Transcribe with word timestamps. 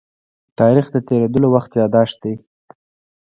تاریخ 0.59 0.85
د 0.91 0.95
تېرېدلو 1.07 1.47
وخت 1.55 1.71
يادښت 1.81 2.17
دی. 2.23 2.33